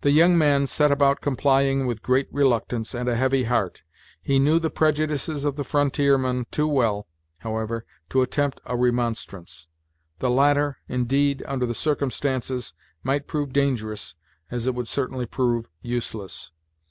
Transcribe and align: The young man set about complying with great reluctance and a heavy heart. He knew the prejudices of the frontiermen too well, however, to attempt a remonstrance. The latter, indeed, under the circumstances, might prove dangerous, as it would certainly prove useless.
The 0.00 0.10
young 0.10 0.38
man 0.38 0.66
set 0.66 0.90
about 0.90 1.20
complying 1.20 1.86
with 1.86 2.02
great 2.02 2.28
reluctance 2.32 2.94
and 2.94 3.10
a 3.10 3.14
heavy 3.16 3.44
heart. 3.44 3.82
He 4.22 4.38
knew 4.38 4.58
the 4.58 4.70
prejudices 4.70 5.44
of 5.44 5.56
the 5.56 5.64
frontiermen 5.64 6.46
too 6.50 6.66
well, 6.66 7.06
however, 7.40 7.84
to 8.08 8.22
attempt 8.22 8.62
a 8.64 8.74
remonstrance. 8.74 9.68
The 10.20 10.30
latter, 10.30 10.78
indeed, 10.88 11.42
under 11.46 11.66
the 11.66 11.74
circumstances, 11.74 12.72
might 13.02 13.26
prove 13.28 13.52
dangerous, 13.52 14.16
as 14.50 14.66
it 14.66 14.74
would 14.74 14.88
certainly 14.88 15.26
prove 15.26 15.66
useless. 15.82 16.50